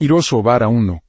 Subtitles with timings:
[0.00, 1.02] Hiroso Vara 1.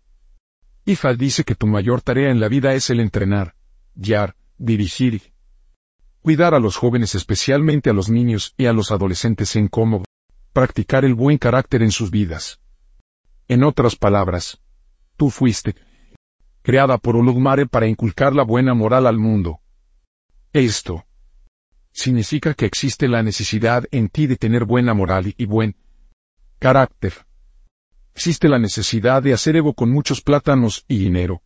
[0.86, 3.54] Ifa dice que tu mayor tarea en la vida es el entrenar,
[3.94, 5.32] guiar, dirigir,
[6.24, 10.04] cuidar a los jóvenes especialmente a los niños y a los adolescentes en cómo
[10.54, 12.62] practicar el buen carácter en sus vidas.
[13.48, 14.60] En otras palabras,
[15.18, 15.76] tú fuiste
[16.64, 19.60] creada por Olodumare para inculcar la buena moral al mundo.
[20.52, 21.06] Esto
[21.92, 25.76] significa que existe la necesidad en ti de tener buena moral y buen
[26.58, 27.29] carácter.
[28.14, 31.42] Existe la necesidad de hacer ego con muchos plátanos y dinero.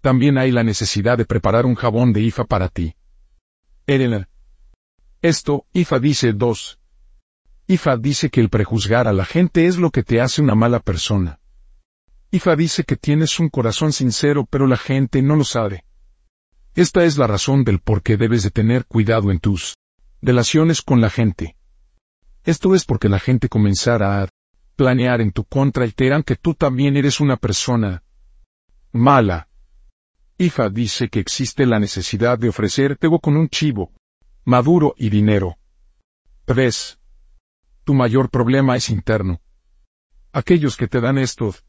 [0.00, 2.94] También hay la necesidad de preparar un jabón de IFA para ti.
[3.86, 4.28] Elena.
[5.22, 6.78] Esto, IFA dice 2.
[7.66, 10.80] IFA dice que el prejuzgar a la gente es lo que te hace una mala
[10.80, 11.40] persona.
[12.30, 15.84] IFA dice que tienes un corazón sincero pero la gente no lo sabe.
[16.74, 19.74] Esta es la razón del por qué debes de tener cuidado en tus
[20.22, 21.56] relaciones con la gente.
[22.44, 24.28] Esto es porque la gente comenzará a
[24.78, 28.04] planear en tu contra dirán que tú también eres una persona
[28.92, 29.48] mala.
[30.38, 33.90] IFA dice que existe la necesidad de ofrecerte con un chivo,
[34.44, 35.58] maduro y dinero.
[36.44, 36.96] 3.
[37.82, 39.40] Tu mayor problema es interno.
[40.32, 41.64] Aquellos que te dan estos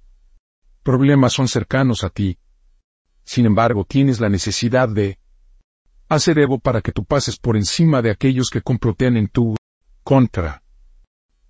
[0.84, 2.38] problemas son cercanos a ti.
[3.24, 5.18] Sin embargo, tienes la necesidad de
[6.10, 9.56] hacer Evo para que tú pases por encima de aquellos que complotean en tu
[10.04, 10.62] contra.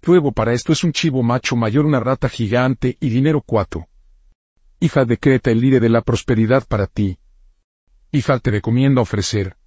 [0.04, 3.88] Luego para esto es un chivo macho mayor, una rata gigante y dinero cuatro.
[4.80, 7.20] Ifa decreta el líder de la prosperidad para ti.
[8.12, 9.58] Ifa te recomienda ofrecer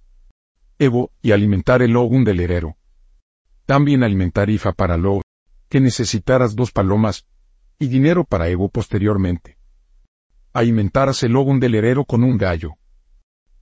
[0.79, 2.75] Evo y alimentar el ogun del herero.
[3.65, 5.21] También alimentar Ifa para lo
[5.69, 7.25] que necesitaras dos palomas
[7.79, 9.57] y dinero para Evo posteriormente.
[10.51, 12.71] Alimentarás el ogun del herero con un gallo.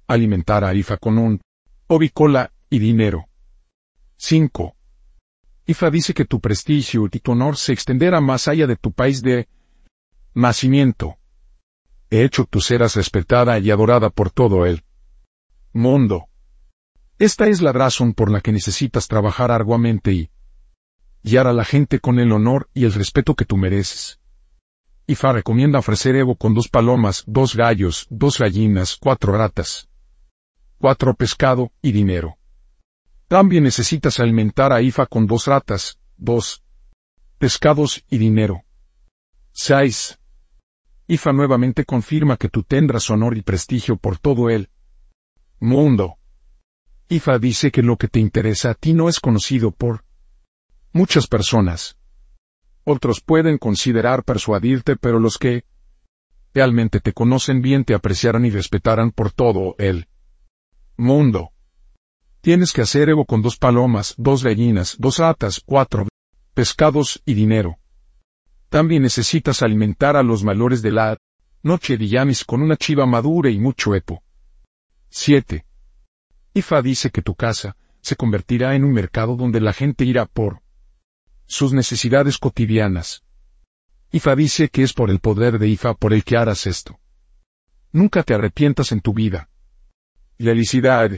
[0.07, 1.41] Alimentar a Ifa con un
[1.87, 3.27] ovicola y dinero.
[4.17, 4.75] 5.
[5.65, 9.21] IFA dice que tu prestigio y tu honor se extenderá más allá de tu país
[9.21, 9.47] de
[10.33, 11.17] nacimiento.
[12.09, 14.83] He hecho tú serás respetada y adorada por todo el
[15.71, 16.25] mundo.
[17.19, 20.29] Esta es la razón por la que necesitas trabajar arduamente y
[21.23, 24.19] guiar a la gente con el honor y el respeto que tú mereces.
[25.07, 29.87] IFA recomienda ofrecer Evo con dos palomas, dos gallos, dos gallinas, cuatro ratas,
[30.79, 32.37] cuatro pescado y dinero.
[33.31, 36.65] También necesitas alimentar a Ifa con dos ratas, dos
[37.37, 38.65] pescados y dinero.
[39.53, 40.19] 6.
[41.07, 44.69] Ifa nuevamente confirma que tú tendrás honor y prestigio por todo el
[45.61, 46.17] mundo.
[47.07, 50.03] Ifa dice que lo que te interesa a ti no es conocido por
[50.91, 51.95] muchas personas.
[52.83, 55.63] Otros pueden considerar persuadirte, pero los que
[56.53, 60.09] realmente te conocen bien te apreciarán y respetarán por todo el
[60.97, 61.50] mundo.
[62.41, 66.07] Tienes que hacer ego con dos palomas, dos gallinas, dos ratas, cuatro
[66.55, 67.77] pescados y dinero.
[68.69, 71.17] También necesitas alimentar a los malores de la
[71.61, 74.23] noche de Yamis con una chiva madura y mucho epo.
[75.09, 75.65] 7.
[76.55, 80.61] Ifa dice que tu casa se convertirá en un mercado donde la gente irá por
[81.45, 83.23] sus necesidades cotidianas.
[84.11, 86.99] Ifa dice que es por el poder de Ifa por el que harás esto.
[87.91, 89.49] Nunca te arrepientas en tu vida.
[90.39, 91.11] Felicidad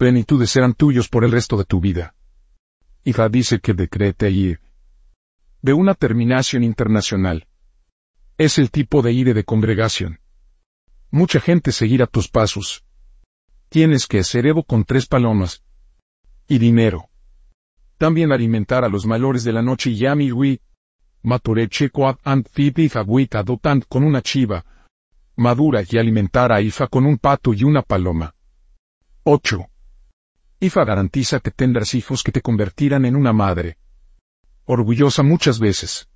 [0.00, 2.14] plenitudes serán tuyos por el resto de tu vida.
[3.04, 4.58] Ifa dice que decrete ir
[5.60, 7.46] de una terminación internacional.
[8.38, 10.18] Es el tipo de ire de congregación.
[11.10, 12.82] Mucha gente seguirá tus pasos.
[13.68, 15.62] Tienes que hacer Evo con tres palomas.
[16.48, 17.10] Y dinero.
[17.98, 20.62] También alimentar a los malores de la noche yami wi.
[21.22, 23.04] Matureche coat ant ifa
[23.44, 24.64] dotant con una chiva.
[25.36, 28.34] Madura y alimentar a Ifa con un pato y una paloma.
[29.24, 29.70] 8.
[30.62, 33.78] IFA garantiza que tendrás hijos que te convertirán en una madre.
[34.66, 36.10] Orgullosa muchas veces.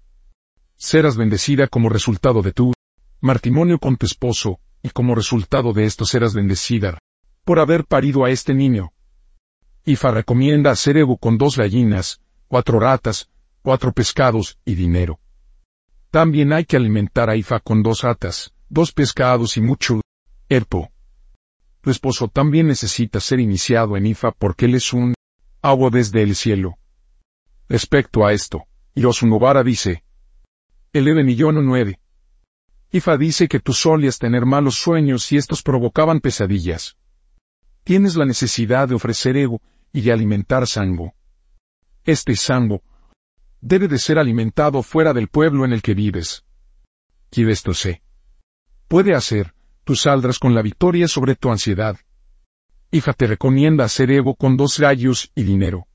[0.77, 2.75] Serás bendecida como resultado de tu
[3.21, 6.99] matrimonio con tu esposo, y como resultado de esto serás bendecida
[7.45, 8.93] por haber parido a este niño.
[9.87, 13.31] IFA recomienda hacer Evo con dos gallinas, cuatro ratas,
[13.63, 15.21] cuatro pescados y dinero.
[16.11, 20.03] También hay que alimentar a IFA con dos ratas, dos pescados y mucho
[20.51, 20.94] erpo.
[21.85, 25.13] Tu esposo también necesita ser iniciado en IFA porque él es un
[25.61, 26.79] agua desde el cielo.
[27.69, 28.65] Respecto a esto,
[28.95, 30.03] Novara dice,
[30.95, 32.01] el Eden y nueve.
[32.91, 36.97] Ifa dice que tú solías tener malos sueños y estos provocaban pesadillas.
[37.83, 39.61] Tienes la necesidad de ofrecer ego
[39.93, 41.13] y de alimentar sango.
[42.05, 42.83] Este sango
[43.61, 46.47] debe de ser alimentado fuera del pueblo en el que vives.
[47.29, 48.01] ¿Quién esto sé?
[48.89, 49.53] Puede hacer,
[49.85, 51.97] tú saldrás con la victoria sobre tu ansiedad.
[52.91, 55.87] Hija te recomienda hacer ego con dos gallos y dinero.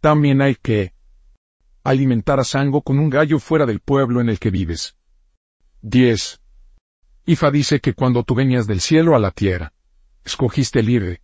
[0.00, 0.92] También hay que
[1.84, 4.96] alimentar a Sango con un gallo fuera del pueblo en el que vives.
[5.82, 6.40] 10.
[7.26, 9.72] Ifa dice que cuando tú venías del cielo a la tierra,
[10.24, 11.22] escogiste libre.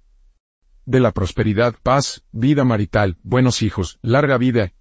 [0.84, 4.72] De la prosperidad, paz, vida marital, buenos hijos, larga vida,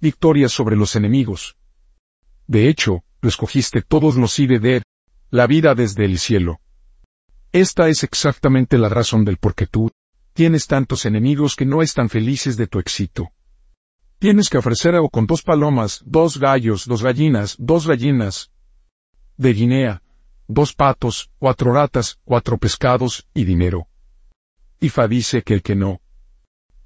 [0.00, 1.56] victorias sobre los enemigos.
[2.46, 4.82] De hecho, lo escogiste todos los de
[5.30, 6.60] la vida desde el cielo.
[7.52, 9.90] Esta es exactamente la razón del por qué tú
[10.32, 13.30] tienes tantos enemigos que no están felices de tu éxito.
[14.18, 18.50] Tienes que ofrecer algo con dos palomas, dos gallos, dos gallinas, dos gallinas
[19.36, 20.02] de Guinea,
[20.46, 23.86] dos patos, cuatro ratas, cuatro pescados y dinero.
[24.80, 26.00] Ifa dice que el que no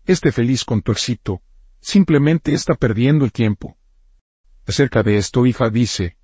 [0.04, 1.42] esté feliz con tu éxito,
[1.80, 3.76] simplemente está perdiendo el tiempo.
[4.66, 6.16] Acerca de esto Ifa dice,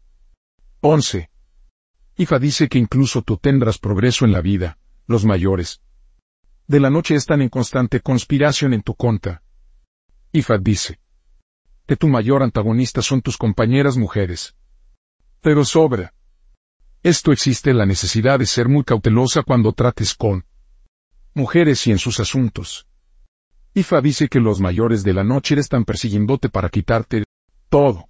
[0.81, 1.31] 11.
[2.21, 4.77] Ifa dice que incluso tú tendrás progreso en la vida,
[5.07, 5.81] los mayores.
[6.67, 9.45] De la noche están en constante conspiración en tu contra.
[10.33, 10.99] Ifa dice
[11.87, 14.57] que tu mayor antagonista son tus compañeras mujeres.
[15.41, 16.13] Pero sobra.
[17.05, 20.45] Esto existe la necesidad de ser muy cautelosa cuando trates con
[21.35, 22.89] mujeres y en sus asuntos.
[23.75, 27.23] Ifa dice que los mayores de la noche están persiguiéndote para quitarte
[27.69, 28.09] todo.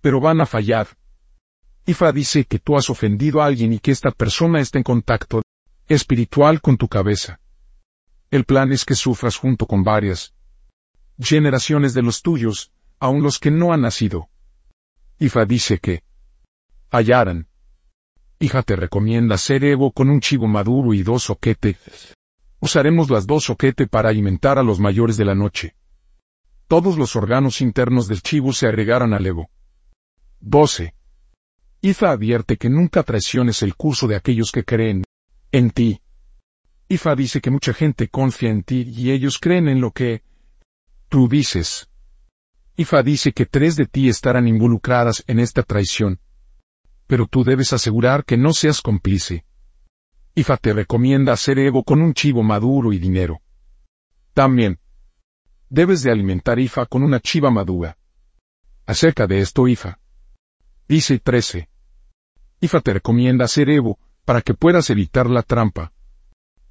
[0.00, 0.88] Pero van a fallar.
[1.86, 5.42] Ifa dice que tú has ofendido a alguien y que esta persona está en contacto
[5.88, 7.40] espiritual con tu cabeza.
[8.30, 10.34] El plan es que sufras junto con varias
[11.18, 14.28] generaciones de los tuyos, aun los que no han nacido.
[15.18, 16.02] Ifa dice que
[16.90, 17.48] hallaran.
[18.38, 21.76] Hija te recomienda hacer ego con un chivo maduro y dos soquete.
[22.60, 25.74] Usaremos las dos soquete para alimentar a los mayores de la noche.
[26.68, 29.50] Todos los órganos internos del chivo se agregarán al ego.
[30.40, 30.94] 12.
[31.82, 35.02] Ifa advierte que nunca traiciones el curso de aquellos que creen
[35.50, 36.02] en ti.
[36.88, 40.22] Ifa dice que mucha gente confía en ti y ellos creen en lo que
[41.08, 41.88] tú dices.
[42.76, 46.20] Ifa dice que tres de ti estarán involucradas en esta traición.
[47.06, 49.46] Pero tú debes asegurar que no seas cómplice.
[50.34, 53.40] Ifa te recomienda hacer ego con un chivo maduro y dinero.
[54.34, 54.78] También.
[55.70, 57.96] Debes de alimentar Ifa con una chiva madura.
[58.84, 59.98] Acerca de esto Ifa.
[60.86, 61.69] Dice 13.
[62.60, 65.92] Ifa te recomienda hacer Evo, para que puedas evitar la trampa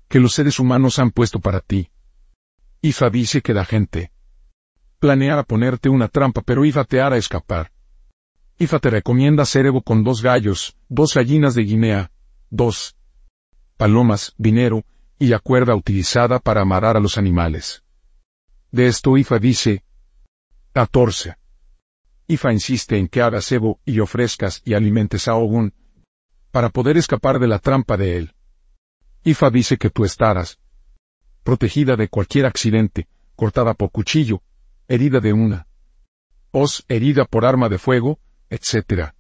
[0.08, 1.92] que los seres humanos han puesto para ti.
[2.82, 4.12] Ifa dice que la gente
[5.00, 7.72] planeara ponerte una trampa pero Ifa te hará escapar.
[8.58, 12.12] Ifa te recomienda hacer Evo con dos gallos, dos gallinas de Guinea,
[12.50, 12.96] dos
[13.78, 14.84] palomas, dinero,
[15.18, 17.84] y la cuerda utilizada para amarrar a los animales.
[18.72, 19.84] De esto Ifa dice
[20.74, 21.39] 14.
[22.30, 25.74] Ifa insiste en que hagas Evo y ofrezcas y alimentes a Ogun,
[26.52, 28.36] para poder escapar de la trampa de él.
[29.24, 30.60] Ifa dice que tú estarás
[31.44, 34.44] protegida de cualquier accidente, cortada por cuchillo,
[34.88, 35.66] herida de una
[36.52, 38.20] os, herida por arma de fuego,
[38.52, 39.14] etc.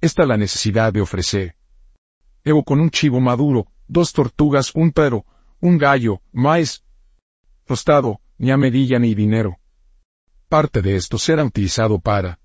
[0.00, 1.56] Esta la necesidad de ofrecer.
[2.42, 5.24] Evo con un chivo maduro, dos tortugas, un perro,
[5.60, 6.84] un gallo, maíz,
[7.64, 9.58] tostado, ni amedilla ni dinero.
[10.48, 12.38] Parte de esto será utilizado para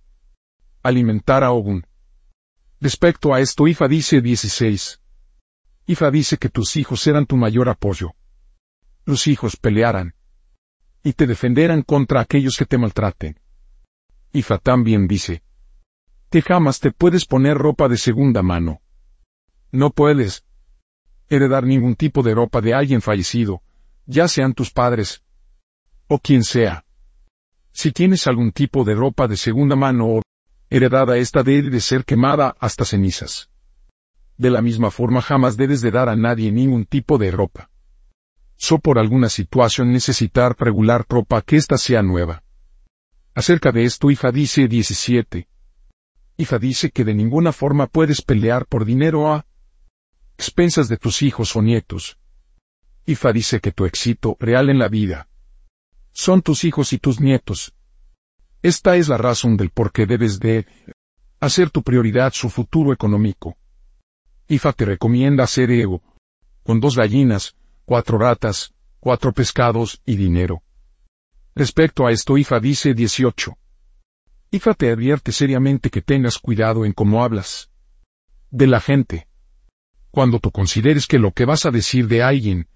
[0.81, 1.85] alimentar a Ogun.
[2.79, 4.99] Respecto a esto, Ifa dice 16.
[5.85, 8.13] Ifa dice que tus hijos serán tu mayor apoyo.
[9.05, 10.15] Los hijos pelearán
[11.03, 13.39] y te defenderán contra aquellos que te maltraten.
[14.33, 15.43] Ifa también dice
[16.31, 18.81] que jamás te puedes poner ropa de segunda mano.
[19.71, 20.45] No puedes
[21.29, 23.61] heredar ningún tipo de ropa de alguien fallecido,
[24.05, 25.23] ya sean tus padres
[26.07, 26.85] o quien sea.
[27.73, 30.21] Si tienes algún tipo de ropa de segunda mano o
[30.69, 33.49] heredada, esta debe de ser quemada hasta cenizas.
[34.37, 37.69] De la misma forma jamás debes de dar a nadie ningún tipo de ropa.
[38.57, 42.43] So por alguna situación necesitar regular ropa que ésta sea nueva.
[43.33, 45.47] Acerca de esto Ifa dice 17.
[46.37, 49.45] Ifa dice que de ninguna forma puedes pelear por dinero a
[50.37, 52.17] expensas de tus hijos o nietos.
[53.05, 55.30] Ifa dice que tu éxito real en la vida
[56.13, 57.73] son tus hijos y tus nietos.
[58.61, 60.67] Esta es la razón del por qué debes de
[61.39, 63.57] hacer tu prioridad su futuro económico.
[64.47, 66.03] IFA te recomienda hacer ego,
[66.63, 70.61] con dos gallinas, cuatro ratas, cuatro pescados y dinero.
[71.55, 73.57] Respecto a esto IFA dice 18.
[74.51, 77.71] IFA te advierte seriamente que tengas cuidado en cómo hablas.
[78.49, 79.27] De la gente.
[80.11, 82.67] Cuando tú consideres que lo que vas a decir de alguien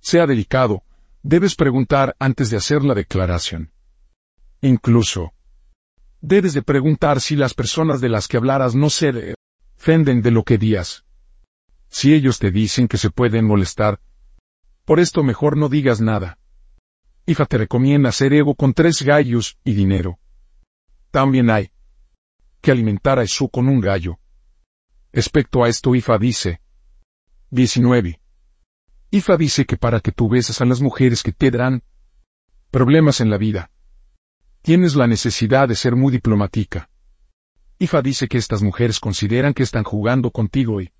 [0.00, 0.84] sea delicado,
[1.22, 3.72] debes preguntar antes de hacer la declaración.
[4.60, 5.32] Incluso,
[6.20, 9.34] debes de preguntar si las personas de las que hablaras no se
[9.76, 11.04] ofenden de lo que digas.
[11.88, 14.00] Si ellos te dicen que se pueden molestar,
[14.84, 16.38] por esto mejor no digas nada.
[17.26, 20.18] Ifa te recomienda hacer ego con tres gallos y dinero.
[21.10, 21.70] También hay
[22.60, 24.18] que alimentar a Esú con un gallo.
[25.12, 26.60] Respecto a esto Ifa dice
[27.50, 28.19] 19.
[29.12, 31.82] Ifa dice que para que tú beses a las mujeres que te darán
[32.70, 33.72] problemas en la vida,
[34.62, 36.88] tienes la necesidad de ser muy diplomática.
[37.80, 40.92] Ifa dice que estas mujeres consideran que están jugando contigo y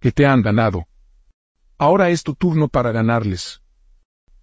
[0.00, 0.88] que te han ganado.
[1.78, 3.62] Ahora es tu turno para ganarles.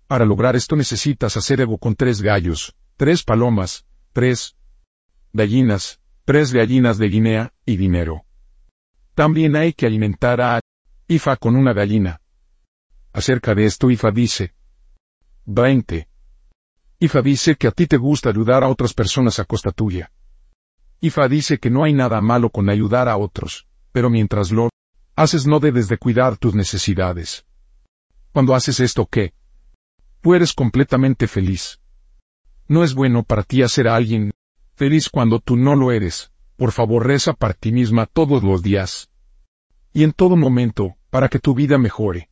[0.07, 4.55] Para lograr esto necesitas hacer ego con tres gallos, tres palomas, tres
[5.33, 8.23] gallinas, tres gallinas de Guinea y dinero.
[9.13, 10.61] También hay que alimentar a
[11.09, 12.21] Ifa con una gallina.
[13.17, 14.53] Acerca de esto Ifa dice
[15.45, 16.07] 20.
[16.99, 20.11] Ifa dice que a ti te gusta ayudar a otras personas a costa tuya.
[21.01, 24.69] Ifa dice que no hay nada malo con ayudar a otros, pero mientras lo
[25.15, 27.43] haces no debes de cuidar tus necesidades.
[28.33, 29.33] Cuando haces esto ¿qué?
[30.21, 31.79] tú eres completamente feliz.
[32.67, 34.31] No es bueno para ti hacer a alguien
[34.75, 36.31] feliz cuando tú no lo eres.
[36.55, 39.09] Por favor reza para ti misma todos los días.
[39.91, 42.29] Y en todo momento, para que tu vida mejore.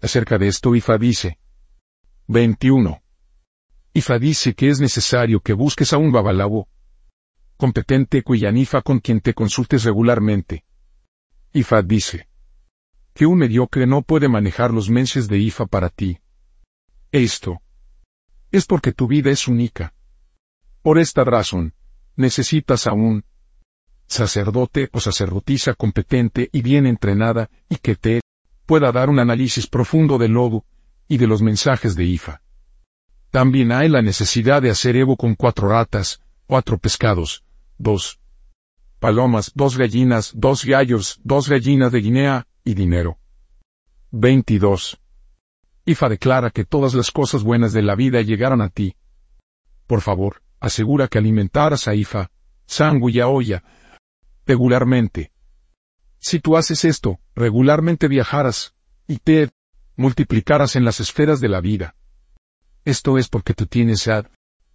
[0.00, 1.38] Acerca de esto Ifa dice.
[2.28, 3.02] 21.
[3.94, 6.68] Ifa dice que es necesario que busques a un babalabo
[7.56, 10.64] competente Nifa con quien te consultes regularmente.
[11.52, 12.28] Ifa dice
[13.12, 16.20] que un mediocre no puede manejar los menses de Ifa para ti.
[17.10, 17.60] Esto
[18.52, 19.92] es porque tu vida es única.
[20.82, 21.74] Por esta razón,
[22.14, 23.24] necesitas a un
[24.06, 28.20] sacerdote o sacerdotisa competente y bien entrenada y que te
[28.68, 30.66] pueda dar un análisis profundo del lobo
[31.08, 32.42] y de los mensajes de Ifa.
[33.30, 37.44] También hay la necesidad de hacer Evo con cuatro ratas, cuatro pescados,
[37.78, 38.20] dos
[38.98, 43.18] palomas, dos gallinas, dos gallos, dos gallinas de Guinea, y dinero.
[44.10, 45.00] 22.
[45.86, 48.96] Ifa declara que todas las cosas buenas de la vida llegaron a ti.
[49.86, 52.30] Por favor, asegura que alimentaras a Ifa,
[52.66, 53.64] Sangu y Aoya,
[54.44, 55.32] regularmente.
[56.20, 58.74] Si tú haces esto, regularmente viajarás,
[59.06, 59.50] y te
[59.96, 61.94] multiplicarás en las esferas de la vida.
[62.84, 64.28] Esto es porque tú tienes a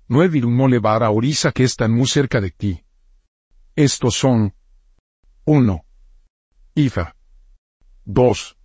[0.07, 2.83] nueve Irumole Vara Orisa que están muy cerca de ti.
[3.75, 4.53] Estos son
[5.45, 5.85] 1.
[6.75, 7.15] Ifa
[8.05, 8.57] 2.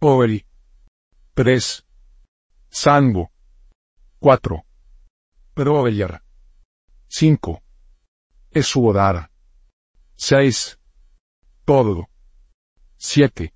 [0.00, 0.44] Ori
[1.34, 1.86] 3.
[2.68, 3.30] Sango
[4.18, 4.64] 4.
[5.54, 6.22] Proveyer
[7.08, 7.62] 5.
[8.50, 9.30] Esuodara
[10.16, 10.79] 6.
[11.70, 12.10] Todo
[12.96, 13.54] 7.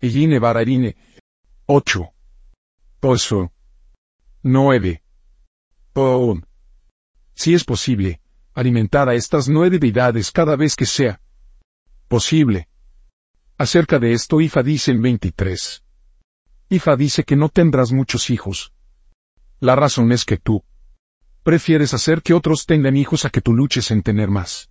[0.00, 0.94] Igine Bararine
[1.66, 2.14] 8.
[3.00, 3.52] Pozo
[4.44, 5.02] 9.
[5.92, 6.46] Poon.
[7.34, 8.20] Si es posible,
[8.54, 11.20] alimentar a estas nueve deidades cada vez que sea
[12.06, 12.68] posible.
[13.58, 15.82] Acerca de esto Ifa dice en 23.
[16.68, 18.72] Ifa dice que no tendrás muchos hijos.
[19.58, 20.62] La razón es que tú
[21.42, 24.70] prefieres hacer que otros tengan hijos a que tú luches en tener más.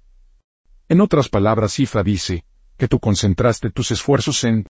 [0.89, 2.45] En otras palabras, Ifa dice
[2.77, 4.65] que tú concentraste tus esfuerzos en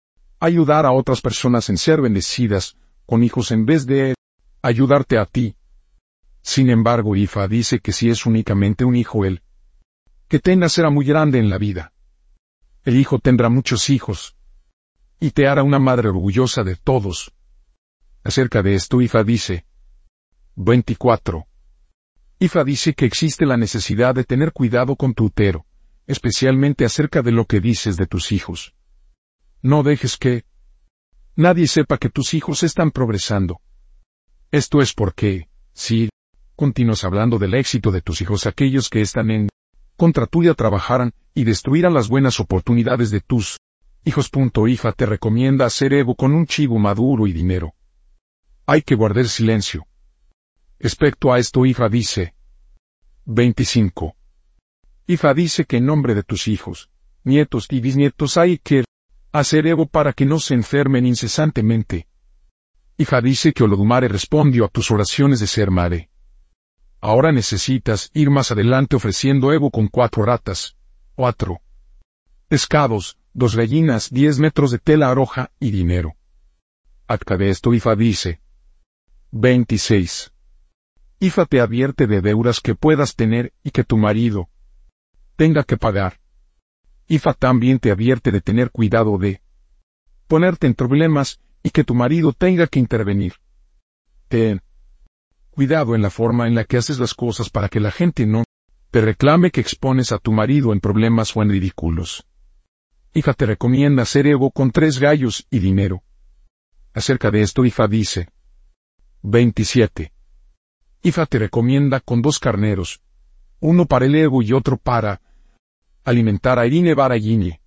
[0.41, 2.77] ayudar a otras personas en ser bendecidas
[3.07, 4.15] con hijos en vez de
[4.63, 5.57] ayudarte a ti
[6.43, 9.43] sin embargo, Ifa dice que si es únicamente un hijo él,
[10.29, 11.93] que tenga será muy grande en la vida.
[12.85, 14.37] El hijo tendrá muchos hijos,
[15.19, 17.33] y te hará una madre orgullosa de todos.
[18.25, 19.67] Acerca de esto Ifa dice
[20.57, 21.47] 24.
[22.39, 25.67] Ifa dice que existe la necesidad de tener cuidado con tu utero,
[26.11, 28.75] especialmente acerca de lo que dices de tus hijos.
[29.63, 30.45] No dejes que
[31.37, 33.61] nadie sepa que tus hijos están progresando.
[34.51, 36.09] Esto es porque, si
[36.57, 39.49] continúas hablando del éxito de tus hijos aquellos que están en
[39.97, 43.59] contra tuya trabajaran y destruirán las buenas oportunidades de tus
[44.05, 44.31] hijos.
[44.67, 47.75] IFA te recomienda hacer Evo con un chivo maduro y dinero.
[48.67, 49.87] Hay que guardar silencio.
[50.81, 52.35] Respecto a esto IFA dice
[53.27, 54.17] 25.
[55.11, 56.89] IFA dice que en nombre de tus hijos,
[57.25, 58.85] nietos y bisnietos hay que
[59.33, 62.07] hacer Evo para que no se enfermen incesantemente.
[62.97, 66.11] IFA dice que Olodumare respondió a tus oraciones de ser madre.
[67.01, 70.77] Ahora necesitas ir más adelante ofreciendo Evo con cuatro ratas,
[71.17, 71.61] cuatro
[72.47, 76.15] pescados, dos gallinas, diez metros de tela roja y dinero.
[77.09, 78.41] Acá de esto Ifa dice
[79.33, 80.33] 26.
[81.19, 84.49] Ifa te advierte de deudas que puedas tener y que tu marido
[85.41, 86.21] tenga que pagar.
[87.09, 89.41] Ifa también te advierte de tener cuidado de
[90.27, 93.33] ponerte en problemas y que tu marido tenga que intervenir.
[94.29, 94.61] Ten
[95.49, 98.45] Cuidado en la forma en la que haces las cosas para que la gente no
[98.91, 102.27] te reclame que expones a tu marido en problemas o en ridículos.
[103.15, 106.03] Hija te recomienda hacer ego con tres gallos y dinero.
[106.93, 108.29] Acerca de esto Ifa dice
[109.23, 110.13] 27.
[111.03, 113.01] Ifa te recomienda con dos carneros,
[113.59, 115.23] uno para el ego y otro para
[116.11, 117.61] alimentar a Irine Barayini.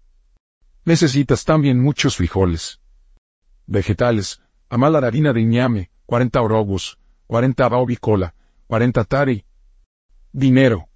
[0.86, 2.82] Necesitas también muchos frijoles.
[3.66, 8.36] Vegetales, amala harina de ñame, 40 orobos, 40 baobicola,
[8.68, 9.46] 40 tari.
[10.34, 10.90] Dinero.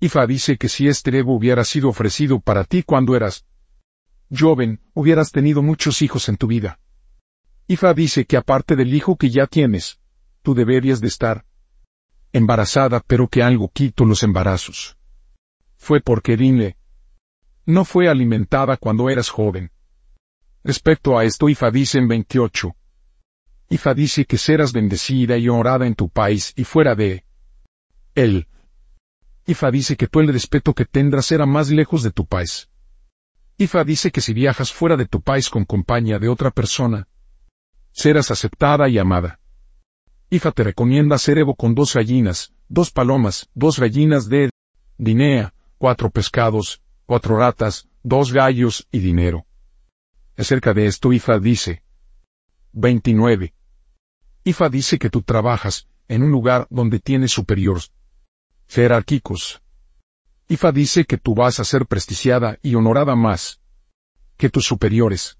[0.00, 3.44] Ifa dice que si este ego hubiera sido ofrecido para ti cuando eras
[4.34, 6.80] joven, hubieras tenido muchos hijos en tu vida.
[7.68, 10.00] Ifa dice que aparte del hijo que ya tienes,
[10.42, 11.44] tú deberías de estar
[12.32, 14.96] embarazada pero que algo quito los embarazos.
[15.84, 16.78] Fue porque Rinle
[17.66, 19.70] no fue alimentada cuando eras joven.
[20.62, 22.74] Respecto a esto Ifa dice en 28.
[23.68, 27.26] Ifa dice que serás bendecida y honrada en tu país y fuera de
[28.14, 28.48] él.
[29.44, 32.70] Ifa dice que tú el respeto que tendrás será más lejos de tu país.
[33.58, 37.08] Ifa dice que si viajas fuera de tu país con compañía de otra persona,
[37.92, 39.38] serás aceptada y amada.
[40.30, 44.48] Ifa te recomienda hacer Evo con dos gallinas, dos palomas, dos gallinas de
[44.96, 49.46] dinea, cuatro pescados, cuatro ratas, dos gallos y dinero.
[50.36, 51.82] Acerca de esto Ifa dice.
[52.72, 53.54] 29.
[54.44, 57.92] Ifa dice que tú trabajas en un lugar donde tienes superiores
[58.68, 59.62] jerárquicos.
[60.48, 63.60] Ifa dice que tú vas a ser prestigiada y honorada más
[64.36, 65.38] que tus superiores.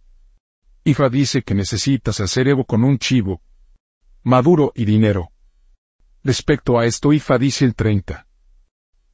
[0.85, 3.43] Ifa dice que necesitas hacer Evo con un chivo,
[4.23, 5.31] maduro y dinero.
[6.23, 8.24] Respecto a esto Ifa dice el 30.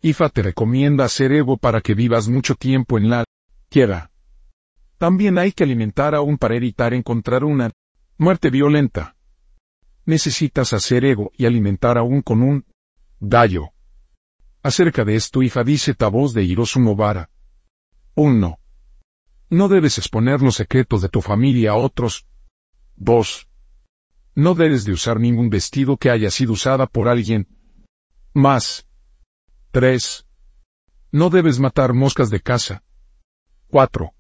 [0.03, 3.25] Ifa te recomienda hacer Evo para que vivas mucho tiempo en la
[3.69, 4.11] tierra.
[4.97, 7.71] También hay que alimentar a un para evitar encontrar una
[8.17, 9.17] muerte violenta.
[10.07, 12.65] Necesitas hacer ego y alimentar aún con un
[13.21, 13.71] gallo.
[14.63, 17.31] Acerca de esto Ifa dice voz de Hirosu Nobara.
[18.15, 18.59] 1.
[19.51, 22.27] No debes exponer los secretos de tu familia a otros.
[22.97, 23.49] 2.
[24.35, 27.49] No debes de usar ningún vestido que haya sido usada por alguien.
[28.33, 28.87] Más.
[29.73, 30.27] 3.
[31.13, 32.83] No debes matar moscas de casa.
[33.69, 34.13] 4.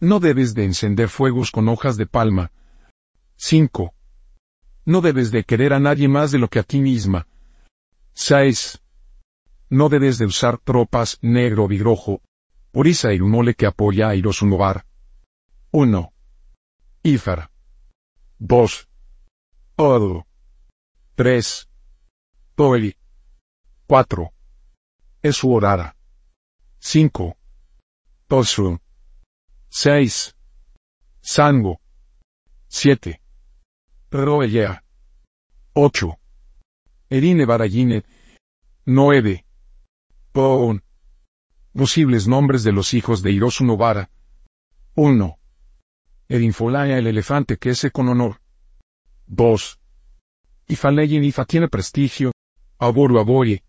[0.00, 2.50] No debes de encender fuegos con hojas de palma.
[3.36, 3.94] 5.
[4.84, 7.28] No debes de querer a nadie más de lo que a ti misma.
[8.14, 8.82] 6.
[9.70, 12.20] No debes de usar tropas negro o rojo.
[12.72, 14.84] Orisa y mole que apoya a Hirosunobar.
[15.70, 16.12] 1.
[17.04, 17.50] Ifar.
[18.40, 18.88] 2.
[19.76, 20.26] Odo.
[21.14, 21.68] 3.
[22.56, 22.96] Toeli.
[23.86, 24.32] 4.
[25.26, 25.96] Esuorara.
[26.78, 27.36] 5.
[28.28, 28.78] Tosu.
[29.70, 30.36] 6.
[31.20, 31.80] Sango.
[32.68, 33.20] 7.
[34.12, 34.84] Roellea.
[35.74, 36.18] 8.
[37.10, 38.04] Erine Barayine.
[38.84, 39.44] 9.
[40.30, 40.84] Poon.
[41.72, 44.08] Posibles nombres de los hijos de Hirosu Nobara.
[44.94, 45.38] 1.
[46.28, 48.40] Erinfolaya el elefante que ese con honor.
[49.26, 49.80] 2.
[50.68, 52.30] Ifaleyin Ifa tiene prestigio.
[52.78, 53.64] Aboru Aboye.